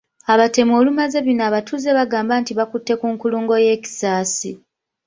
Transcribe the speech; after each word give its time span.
Abatemu 0.33 0.73
olumaze 0.79 1.17
bino 1.25 1.41
abatuuze 1.49 1.89
bagamba 1.99 2.33
nti 2.41 2.51
bakutte 2.59 2.93
ku 2.99 3.07
nkulungo 3.13 3.53
y’e 3.65 3.75
Kisasi. 3.83 4.51